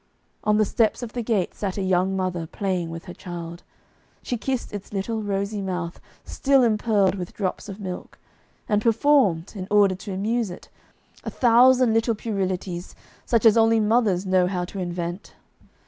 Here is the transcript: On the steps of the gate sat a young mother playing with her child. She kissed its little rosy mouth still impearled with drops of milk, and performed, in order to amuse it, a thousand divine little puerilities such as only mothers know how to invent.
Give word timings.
On 0.43 0.57
the 0.57 0.65
steps 0.65 1.03
of 1.03 1.13
the 1.13 1.21
gate 1.21 1.53
sat 1.53 1.77
a 1.77 1.83
young 1.83 2.15
mother 2.17 2.47
playing 2.47 2.89
with 2.89 3.05
her 3.05 3.13
child. 3.13 3.61
She 4.23 4.35
kissed 4.35 4.73
its 4.73 4.91
little 4.91 5.21
rosy 5.21 5.61
mouth 5.61 5.99
still 6.25 6.63
impearled 6.63 7.13
with 7.13 7.35
drops 7.35 7.69
of 7.69 7.79
milk, 7.79 8.17
and 8.67 8.81
performed, 8.81 9.53
in 9.55 9.67
order 9.69 9.93
to 9.93 10.11
amuse 10.13 10.49
it, 10.49 10.69
a 11.23 11.29
thousand 11.29 11.89
divine 11.89 11.93
little 11.93 12.15
puerilities 12.15 12.95
such 13.27 13.45
as 13.45 13.55
only 13.55 13.79
mothers 13.79 14.25
know 14.25 14.47
how 14.47 14.65
to 14.65 14.79
invent. 14.79 15.35